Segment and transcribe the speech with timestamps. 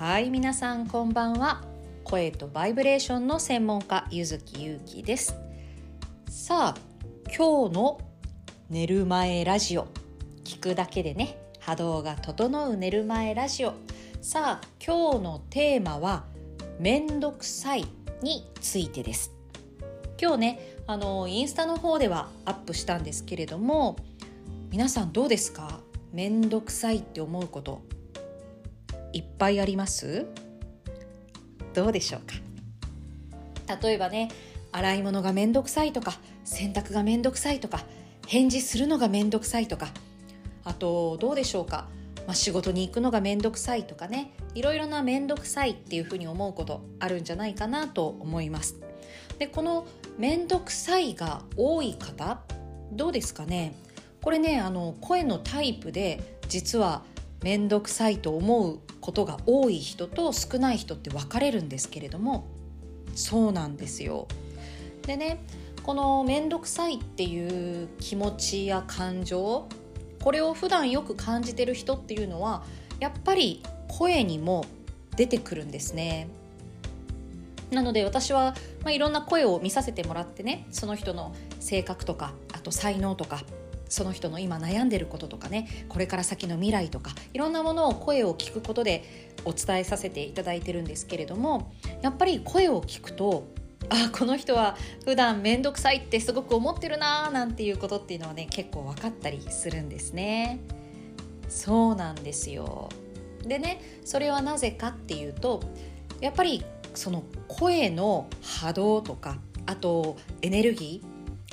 [0.00, 1.62] はい皆さんこんばんは。
[2.04, 5.36] 声とバイブレーションの専門家ゆずきゆうきです。
[6.26, 6.80] さあ
[7.26, 8.00] 今日の
[8.70, 9.88] 寝る前ラジオ。
[10.42, 13.74] 聞くだけでね波動が整う寝る前ラジオ。
[14.22, 16.24] さあ今日のテーマは
[16.78, 17.84] めんどくさい
[18.22, 19.34] についてです。
[20.18, 23.96] 今日ねあのインスタの方ではアップしたんですけれども
[24.70, 25.80] 皆さんどうですか？
[26.14, 27.82] めんどくさいって思うこと。
[29.12, 30.26] いっぱいあります？
[31.74, 32.20] どうでしょう
[33.68, 33.76] か？
[33.82, 34.30] 例えばね
[34.72, 37.84] 洗い物がめんどくさいとか洗濯がめんどくさいとか
[38.26, 39.88] 返事するのがめんどくさいとか
[40.64, 41.88] あとどうでしょうか、
[42.26, 44.32] まあ、仕事に行くのがめんどくさいとかね。
[44.54, 48.80] いろいろなめんどくさいっていうふうに思うことあるんじゃないかなと思います。
[49.38, 49.86] でこの
[50.18, 52.40] めんどくさいが多い方
[52.92, 53.74] どうですかね？
[54.22, 57.04] これねあの声のタイプで実は
[57.42, 62.46] 面倒くさいと思うことが多い人と少ない人って分かれるんですけれども
[63.14, 64.28] そうなんですよ。
[65.06, 65.42] でね
[65.82, 69.66] この面倒くさいっていう気持ちや感情
[70.22, 72.62] これを普段よく感じてる人っていうのは
[73.00, 74.66] やっぱり声にも
[75.16, 76.28] 出てくるんですね。
[77.70, 83.42] なので私は、まあ、いろんな声を見させてもらってねその人の性格とかあと才能とか
[83.90, 93.48] その人の今悩んでることとかねこれから先の未来とかいろんなものを声を聞くことでお伝えさせていただいてるんですけれどもやっぱり声を聞くと
[93.88, 100.60] あこの人は普段面倒くさいってすごく思ってるなーなんていうことっていうのはね結構分かったりするんですね。
[101.48, 102.88] そうなんですよ
[103.42, 105.60] でねそれはなぜかっていうと
[106.20, 111.09] やっぱりその声の波動とかあとエネルギー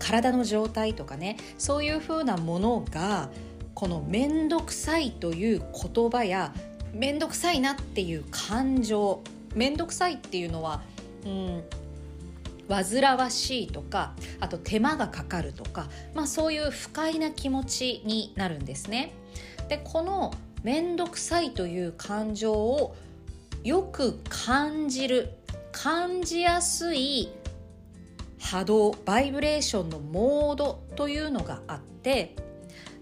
[0.00, 3.30] 体の状態とかねそういうふうなものが
[3.74, 5.62] この面倒くさいという
[5.94, 6.52] 言葉や
[6.92, 9.22] 面倒くさいなっていう感情
[9.54, 10.82] 面倒くさいっていうのは
[11.24, 11.62] うん
[12.68, 19.12] 煩わしいとかあと手間がかかるとか、まあ、そういう不快な気持ちになるんですね。
[19.68, 20.32] でこの
[20.62, 22.94] 面倒くさいという感情を
[23.64, 25.30] よく感じる
[25.72, 27.28] 感じやすい
[28.40, 32.34] 波動バイブレーションのモードというのがあって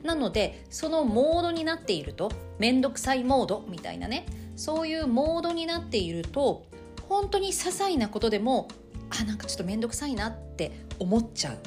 [0.03, 6.67] なのでそのモードになっていると面倒くさいモードみたいなねそういうモードになっていると
[7.09, 8.69] 本当に些細なことでも
[9.11, 11.59] あなんかちょっと面倒くさいなって思っちゃう。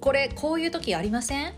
[0.00, 1.54] これこういう時ありません？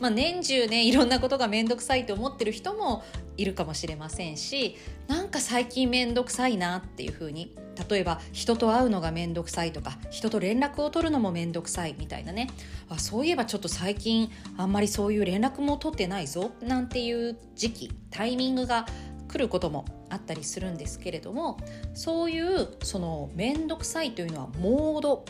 [0.00, 3.02] まあ、年中ねいろんなことが面倒くさいと思ってる人も
[3.36, 4.76] いるかもしれませんし
[5.08, 7.54] なんか最近面倒くさいなっていうふうに
[7.88, 12.48] 例えば人と会うのが面倒くさいとか人と連絡を取るのも面倒くさいみたいなね
[12.88, 18.86] あそういえばちょっと最近あんまりそういう連絡も取ってないぞなんていう時期タイミングが
[19.28, 21.58] 来ることもあったりするんですけれども
[21.94, 25.24] そういうその面倒くさいというのはモード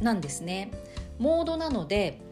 [0.00, 0.70] なんですね。
[1.18, 2.22] モードなので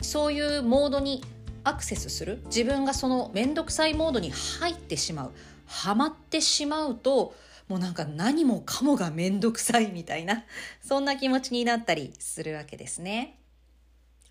[0.00, 1.22] そういうモードに
[1.62, 5.30] アクセスする自分がその面倒くさいモードに入ってしまう
[5.66, 7.34] ハマってしまうと
[7.68, 10.44] もうなんか何もかもがめんどくさいみたいな、
[10.82, 13.38] そんな気持ちになったりするわけですね。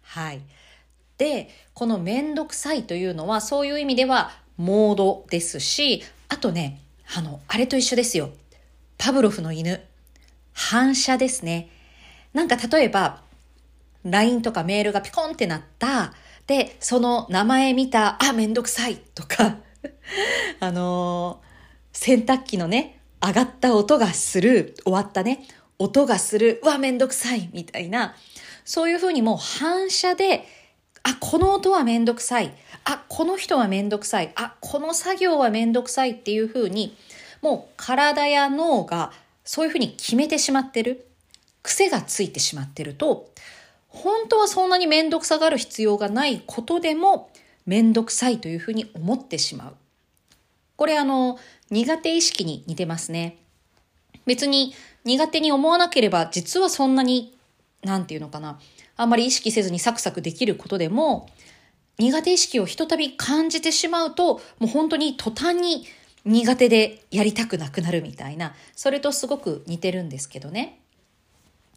[0.01, 0.41] はい。
[1.17, 6.81] で、このめんどくさいというのはそういう意味ではモードですし、あとね、
[7.15, 8.29] あの、あれと一緒ですよ。
[8.97, 9.81] パブロフの犬。
[10.53, 11.69] 反射ですね。
[12.33, 13.21] なんか例えば、
[14.05, 16.13] LINE とかメールがピコンってなった。
[16.47, 19.57] で、その名前見た、あ、めんどくさいとか、
[20.59, 25.47] あのー、洗濯機のね、上がった音がする、終わったね、
[25.79, 28.15] 音がする、うわ、めんどくさい、みたいな、
[28.63, 30.47] そういうふうにもう反射で、
[31.03, 32.53] あ、この音はめんどくさい。
[32.83, 34.31] あ、この人はめんどくさい。
[34.35, 36.95] あ、この作業はめんどくさいっていうふうに、
[37.41, 39.11] もう体や脳が
[39.43, 41.07] そういうふうに決めてしまってる。
[41.61, 43.31] 癖がついてしまってると、
[43.87, 47.31] 本当はそんなにめんどくさがる必要がないことでも、
[47.65, 49.75] めんどくさいというふうに思ってしまう。
[50.75, 51.39] これあの、
[51.69, 53.37] 苦手意識に似てますね。
[54.25, 54.73] 別に
[55.03, 57.37] 苦手に思わなければ実はそんなに、
[57.83, 58.59] なんていうのかな、
[58.97, 61.29] あんまり意識せずにサクサクできることでも、
[61.97, 65.85] 苦手意識をひとたび感じてしまうと、もう本当に途端に
[66.25, 70.79] 苦手でやりたくなくなるみたいな、それとすごく似てるんですけどね。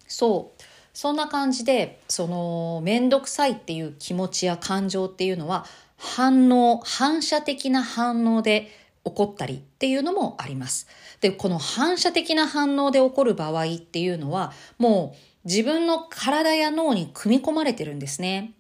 [0.09, 0.63] そう。
[0.95, 8.69] そんな感じで、その、めんどくさいっていう気持ちや感情っていうのは、反応、反射的な反応で
[9.09, 10.87] 起こったりっていうのもあります。
[11.21, 15.15] で、この反射的な反応で起こる場合っていうのは、も
[15.45, 18.53] う自分の体や脳に組み込まれてるんですね。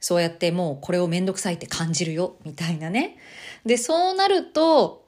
[0.00, 3.16] そうやってもうこれをめんどくさいって感じるよ、みたいなね。
[3.64, 5.06] で、そうなると、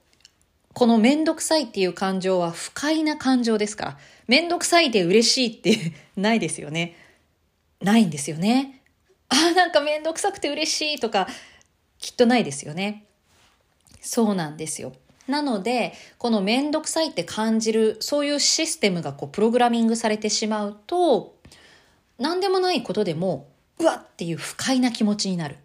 [0.72, 6.96] このめんどくさいっていう感情は不快な感情ですから、めんどくさいで嬉しいってないですよね。
[7.80, 8.82] ないんですよね。
[9.28, 11.28] ああ、なんかめんどくさくて嬉しいとか、
[11.98, 13.04] きっとないですよね。
[14.04, 14.92] そうなんですよ。
[15.26, 21.34] なので、このめんどくさいって感じる、そういうシステムがこうプログラミングされてしまうと、
[22.18, 23.48] 何でもないことでも、
[23.78, 25.56] うわっていう不快な気持ちになる。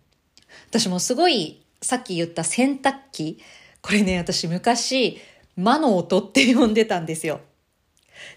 [0.69, 3.39] 私もすごい、さっき言った洗濯機、
[3.81, 5.19] これね、私昔、
[5.57, 7.41] 魔の音って呼んでたんですよ。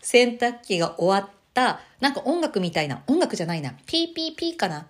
[0.03, 4.89] 洗濯機が終わった、なんか音楽みたいな、音楽じゃないな、ピーピーピーかな。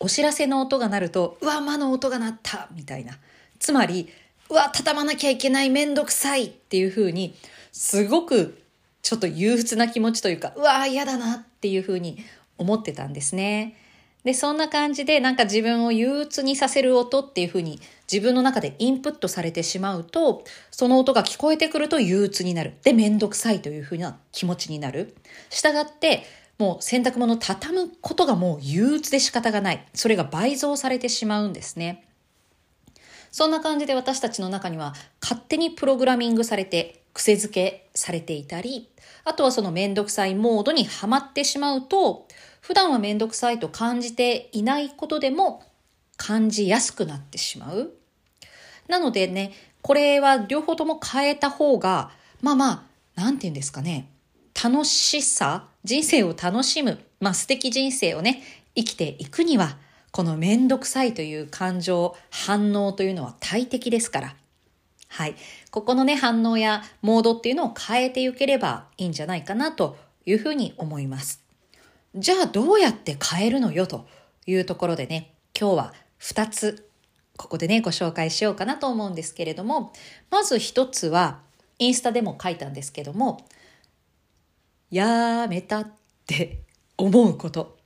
[0.00, 3.18] お知らせの音が鳴ると、うわ、魔の音が鳴ったみたいな。
[3.60, 4.08] つまり、
[4.50, 7.34] うわ、畳まなきゃいけない、めんどくさいっていう風に、
[7.72, 8.62] すごく
[9.02, 12.24] ちょっと憂鬱な気持ちというか、うわ、嫌だなっていう風に
[12.56, 13.76] 思ってたんですね。
[14.24, 17.80] で、そんな感じでなんか自分を憂鬱にさせる音っていう風に
[18.10, 22.74] 自分の中でインプットされてしまうと、その音が聞こえてくると憂鬱になる。
[22.82, 25.14] で、めんどくさいという風な気持ちになる。
[25.50, 26.24] したがって、
[26.58, 29.86] もう洗濯物を畳むことがもう憂鬱で仕方がない。
[29.94, 32.07] それが倍増されてしまうんですね。
[33.30, 38.88] そんな感じで私たちの中には勝手にプログラミングされて癖づけされていたり、
[39.24, 42.26] あとはそのめんどくさいモードにはまってしまうと、
[42.60, 45.62] 普段はめんどくさいと感じていないことでも
[46.16, 47.92] 感じやすくなってしまう。
[48.88, 49.52] なのでね、
[49.82, 52.10] これは両方とも変えた方が、
[52.40, 52.70] まあま
[53.16, 54.08] あ、なんて言うんですかね、
[54.62, 58.42] 楽しさ、人生を楽しむ、まあ素敵人生をね、
[58.74, 59.76] 生きていくには、
[60.10, 64.36] このめんどくさいという感情、反応というのは大敵ですから。
[65.08, 65.34] はい。
[65.70, 69.96] ここのね、反応やモードっていうのを変えていければいいんじゃないかなと
[70.26, 71.42] いうふうに思います。
[72.14, 74.06] じゃあどうやって変えるのよと
[74.46, 76.90] いうところでね、今日は2つ、
[77.36, 79.92] ここでね、ご紹介しようかなと思うんですけれども、
[80.30, 81.40] まず1つは、
[81.78, 83.46] インスタでも書いたんですけども、
[84.90, 85.92] やめたっ
[86.26, 86.62] て
[86.96, 87.77] 思うこと。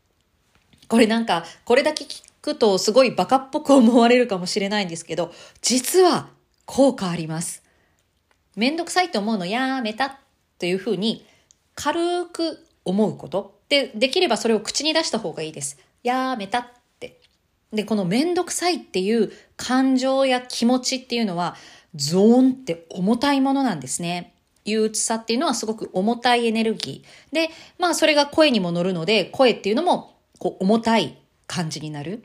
[0.89, 5.33] これなんか、これだけ聞くとすごいバカっぽく思われるかもしれないんですけど、
[5.63, 6.29] 実は
[6.67, 7.63] 効果あります。
[8.57, 10.19] めんどくさいと思うのやめた
[10.59, 11.25] というふうに
[11.75, 13.59] 軽く思うこと。
[13.69, 15.79] で、できればそれを口に出した方がいいです。
[16.03, 16.67] やめたっ
[17.01, 17.21] て。
[17.73, 21.57] で、このめんどくさいっていう感情や気持ちっていうのは、
[21.95, 24.35] ゾーンって重たいものなんですね。
[24.65, 27.35] 憂鬱さっていうのはすごく重たいエネルギー。
[27.35, 31.17] で、まあそれが声にも乗るので、声っていうのもこう重たい
[31.47, 32.25] 感じになる。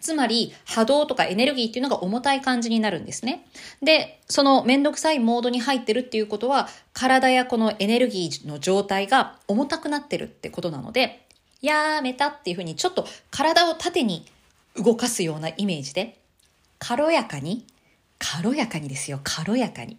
[0.00, 3.44] つまり波動とかエネルギーっていうのが重たい感じになるんですね。
[3.82, 11.26] で、そのめんどくさいモードに入ってるっていうことは、体やこのエネルギーの状態が重たくなってるってことなので、
[11.60, 14.24] やめたっていうふうにちょっと体を縦に
[14.74, 16.18] 動かすようなイメージで、
[16.78, 17.66] 軽やかに、
[18.18, 19.98] 軽やかにですよ、軽やかに。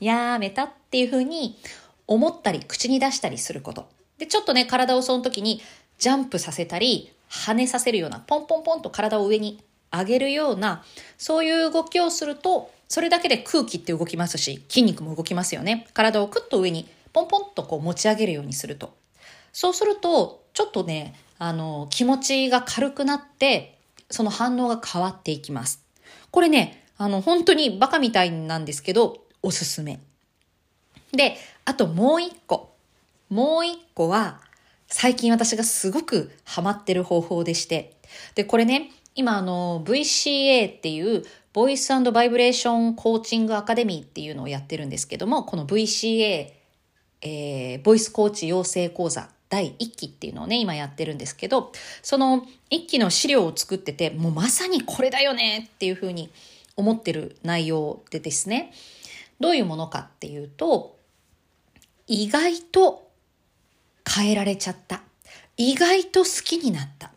[0.00, 1.58] やめたっていうふうに
[2.06, 3.86] 思ったり口に出したりすること。
[4.16, 5.60] で、ちょっとね、体をその時に
[5.98, 9.62] ジャンプさせたり、跳ねさせるような、ポンポンポンと体を上に
[9.92, 10.84] 上げるような、
[11.18, 15.86] そういう動きをすると、それだけで空気って動きますし、筋肉も動きますよね。
[15.94, 18.94] 体をクッと上に、ポンポンとこう持ち上げるようにすると。
[19.52, 23.78] そうすると、ちょっとね、あの、気持ちが軽くなって、
[24.10, 25.82] その反応が変わっていきます。
[26.30, 30.00] これね、あの、本当にバカみたいなんですけど、おすすめ。
[31.12, 32.74] で、あともう一個。
[33.28, 34.40] もう一個は、
[34.96, 37.96] 最近私がすごくハマってる方法でして。
[38.36, 46.52] で、これね、今あの VCA っていうボイスバイブレーションコーチングアカデミーっていうのをやってるんですけども、この VCA、
[47.22, 56.30] えー、ボイスコーチ養成講座第1期っていうのをね、今やってるんですけど、その1期の資料を作ってて、もうまさにこれだよねっていうふうに
[56.76, 58.72] 思ってる内容でですね、
[59.40, 60.96] どういうものかっていうと、
[62.06, 63.03] 意外と
[64.08, 65.02] 変えられちゃった。
[65.56, 67.12] 意外と好きになった。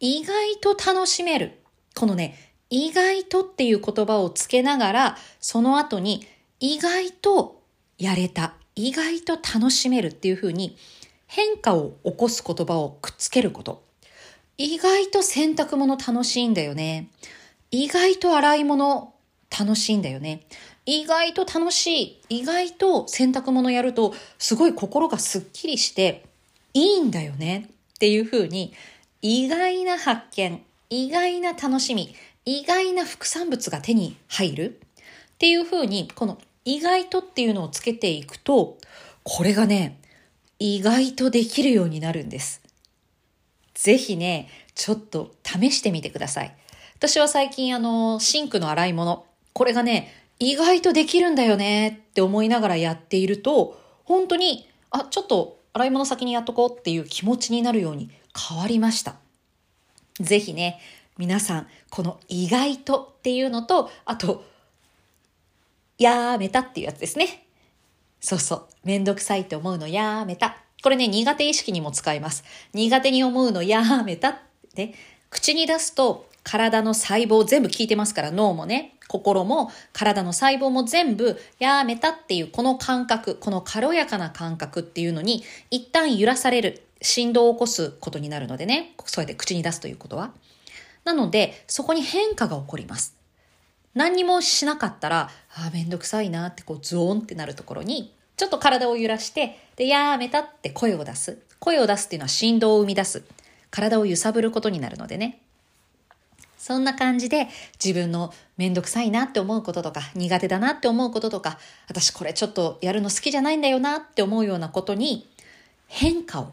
[0.00, 1.60] 意外と楽しめる。
[1.94, 6.26] このね、意外とっていう言葉をつけながら、その後に
[6.60, 7.62] 意外と
[7.98, 8.54] やれた。
[8.74, 10.76] 意外と楽しめるっていうふうに
[11.26, 13.82] 変化を起こす言葉をくっつけること。
[14.56, 17.08] 意外と洗濯物楽しいんだよね。
[17.70, 19.14] 意外と洗い物
[19.56, 20.42] 楽しいんだよね。
[20.88, 22.20] 意外と楽しい。
[22.40, 26.24] 意外と洗濯物やると、すごい心がすっきりして、
[26.72, 28.72] いいんだよねっていうふうに、
[29.20, 32.14] 意外な発見、意外な楽しみ、
[32.46, 34.80] 意外な副産物が手に入る
[35.34, 38.78] っていうふうに、この意外とっていうのをつけていくと、
[39.24, 40.00] これがね、
[40.58, 42.62] 意外とできるようになるんです。
[43.74, 46.56] ぜひね、ちょっと試してみてください。
[46.96, 58.10] 私は最近あの、シンクの洗い物、これがね、意外とできるんだよねって思いながらやっていると、本当に、あ、ちょっと洗い物先にやっとこうっていう気持ちになるように
[58.48, 59.16] 変わりました。
[60.20, 60.80] ぜひね、
[61.18, 64.44] 皆さん、この意外とっていうのと、あと、
[65.98, 67.46] やめたっていうやつですね。
[68.20, 68.66] そうそう。
[68.84, 70.56] めんどくさいって思うのやめた。
[70.82, 72.44] これね、苦手意識にも使います。
[72.72, 74.36] 苦手に思うのやめたっ
[74.74, 74.94] て、
[75.30, 90.32] 口に出すと体の細胞全部聞いてますから脳もね、心も体の細胞も全部やめたっていうこの感覚、この軽やかな感覚っていうのに一旦揺らされる、振動を起こすことになるのでね、そうやって口に出すということは。
[91.04, 93.14] なので、そこに変化が起こります。
[93.94, 101.38] 何にもしなかったら、ああ、めんどくさいなってこうゾーンってなるところに、ちょっと体を揺らして、で、やめたって声を出す。
[101.58, 103.24] 声を出すっていうのは振動を生み出す。
[103.70, 105.40] 体を揺さぶることになるのでね。
[106.58, 107.48] そんな感じで
[107.82, 115.28] 自分のめんどくさいなって思うこととか苦手だなって思うこととか私これちょっとやるの好きじゃないんだよなって思うようなことに
[115.86, 116.52] 変化を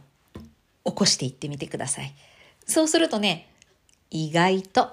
[0.86, 2.14] 起こしていってみてください。
[2.66, 3.50] そうするとね、
[4.10, 4.90] 意外と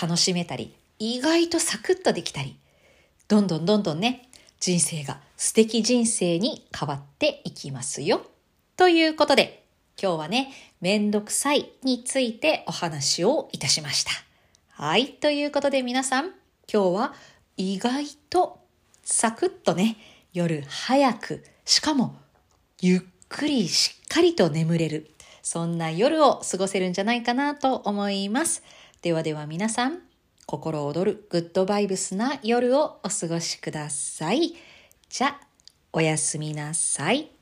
[0.00, 2.56] 楽しめたり、意外とサクッとできたり、
[3.26, 4.28] どんどんどんどんね、
[4.60, 8.26] 人生が素敵人生に変わっていきますよ。
[8.76, 9.63] ということで、
[10.00, 14.10] 今日はね、めんどくさいについてお話をいたしました。
[14.70, 15.08] はい。
[15.12, 16.32] ということで皆さん、
[16.72, 17.14] 今日は
[17.56, 18.58] 意外と
[19.02, 19.96] サクッとね、
[20.32, 22.16] 夜早く、しかも
[22.80, 25.10] ゆっくりしっかりと眠れる。
[25.42, 28.62] そんな夜を過ごせるんじゃないかなと思います。
[29.02, 30.00] ではでは皆さん、
[30.46, 34.54] 心躍るグッドバイブスな夜をお過ごしください。
[35.08, 35.38] じゃ、
[35.92, 37.33] おやすみなさい。